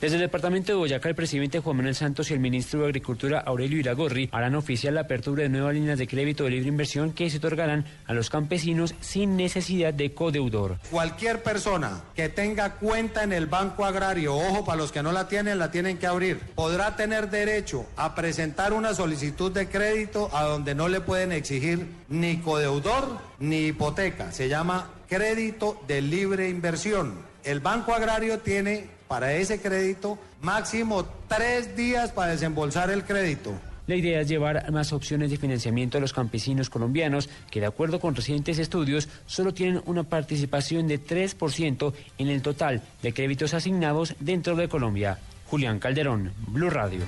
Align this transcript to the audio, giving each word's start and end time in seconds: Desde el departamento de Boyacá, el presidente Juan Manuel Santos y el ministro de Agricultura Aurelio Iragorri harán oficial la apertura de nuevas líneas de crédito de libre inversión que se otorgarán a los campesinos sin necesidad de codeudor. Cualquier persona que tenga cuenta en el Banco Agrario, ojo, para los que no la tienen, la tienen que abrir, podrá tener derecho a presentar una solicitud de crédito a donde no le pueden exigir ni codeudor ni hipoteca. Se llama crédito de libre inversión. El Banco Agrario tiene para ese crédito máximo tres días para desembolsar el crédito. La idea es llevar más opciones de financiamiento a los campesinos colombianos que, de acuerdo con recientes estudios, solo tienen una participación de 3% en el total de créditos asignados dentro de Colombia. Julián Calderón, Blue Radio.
Desde 0.00 0.16
el 0.16 0.22
departamento 0.22 0.72
de 0.72 0.78
Boyacá, 0.78 1.08
el 1.08 1.14
presidente 1.14 1.60
Juan 1.60 1.78
Manuel 1.78 1.94
Santos 1.94 2.30
y 2.30 2.34
el 2.34 2.40
ministro 2.40 2.80
de 2.80 2.86
Agricultura 2.86 3.40
Aurelio 3.40 3.78
Iragorri 3.78 4.28
harán 4.30 4.54
oficial 4.54 4.94
la 4.94 5.00
apertura 5.02 5.42
de 5.42 5.48
nuevas 5.48 5.72
líneas 5.72 5.98
de 5.98 6.06
crédito 6.06 6.44
de 6.44 6.50
libre 6.50 6.68
inversión 6.68 7.14
que 7.14 7.30
se 7.30 7.38
otorgarán 7.38 7.86
a 8.06 8.12
los 8.12 8.28
campesinos 8.28 8.94
sin 9.00 9.38
necesidad 9.38 9.94
de 9.94 10.12
codeudor. 10.12 10.76
Cualquier 10.90 11.42
persona 11.42 12.02
que 12.14 12.28
tenga 12.28 12.74
cuenta 12.74 13.24
en 13.24 13.32
el 13.32 13.46
Banco 13.46 13.86
Agrario, 13.86 14.36
ojo, 14.36 14.66
para 14.66 14.76
los 14.76 14.92
que 14.92 15.02
no 15.02 15.12
la 15.12 15.28
tienen, 15.28 15.58
la 15.58 15.70
tienen 15.70 15.96
que 15.96 16.06
abrir, 16.06 16.40
podrá 16.54 16.94
tener 16.94 17.30
derecho 17.30 17.86
a 17.96 18.14
presentar 18.14 18.74
una 18.74 18.92
solicitud 18.92 19.50
de 19.50 19.66
crédito 19.68 20.28
a 20.34 20.42
donde 20.42 20.74
no 20.74 20.88
le 20.88 21.00
pueden 21.00 21.32
exigir 21.32 21.86
ni 22.10 22.36
codeudor 22.36 23.18
ni 23.38 23.68
hipoteca. 23.68 24.30
Se 24.30 24.50
llama 24.50 24.90
crédito 25.08 25.80
de 25.88 26.02
libre 26.02 26.50
inversión. 26.50 27.14
El 27.44 27.60
Banco 27.60 27.94
Agrario 27.94 28.40
tiene 28.40 28.95
para 29.08 29.32
ese 29.34 29.60
crédito 29.60 30.18
máximo 30.42 31.06
tres 31.28 31.76
días 31.76 32.12
para 32.12 32.32
desembolsar 32.32 32.90
el 32.90 33.04
crédito. 33.04 33.52
La 33.86 33.94
idea 33.94 34.20
es 34.20 34.28
llevar 34.28 34.70
más 34.72 34.92
opciones 34.92 35.30
de 35.30 35.36
financiamiento 35.36 35.98
a 35.98 36.00
los 36.00 36.12
campesinos 36.12 36.70
colombianos 36.70 37.28
que, 37.50 37.60
de 37.60 37.66
acuerdo 37.66 38.00
con 38.00 38.16
recientes 38.16 38.58
estudios, 38.58 39.08
solo 39.26 39.54
tienen 39.54 39.80
una 39.86 40.02
participación 40.02 40.88
de 40.88 41.00
3% 41.00 41.92
en 42.18 42.28
el 42.28 42.42
total 42.42 42.82
de 43.02 43.14
créditos 43.14 43.54
asignados 43.54 44.16
dentro 44.18 44.56
de 44.56 44.68
Colombia. 44.68 45.18
Julián 45.48 45.78
Calderón, 45.78 46.32
Blue 46.48 46.70
Radio. 46.70 47.02